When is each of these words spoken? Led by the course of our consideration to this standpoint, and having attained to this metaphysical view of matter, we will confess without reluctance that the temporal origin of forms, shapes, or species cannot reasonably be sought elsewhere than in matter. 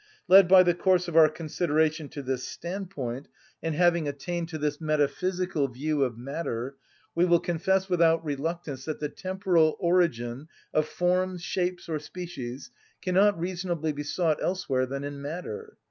Led 0.27 0.47
by 0.47 0.63
the 0.63 0.73
course 0.73 1.07
of 1.07 1.15
our 1.15 1.29
consideration 1.29 2.09
to 2.09 2.23
this 2.23 2.43
standpoint, 2.47 3.27
and 3.61 3.75
having 3.75 4.07
attained 4.07 4.49
to 4.49 4.57
this 4.57 4.81
metaphysical 4.81 5.67
view 5.67 6.01
of 6.03 6.17
matter, 6.17 6.75
we 7.13 7.23
will 7.23 7.39
confess 7.39 7.87
without 7.87 8.25
reluctance 8.25 8.85
that 8.85 8.99
the 8.99 9.09
temporal 9.09 9.77
origin 9.79 10.47
of 10.73 10.87
forms, 10.87 11.43
shapes, 11.43 11.87
or 11.87 11.99
species 11.99 12.71
cannot 12.99 13.39
reasonably 13.39 13.91
be 13.91 14.01
sought 14.01 14.41
elsewhere 14.41 14.87
than 14.87 15.03
in 15.03 15.21
matter. 15.21 15.77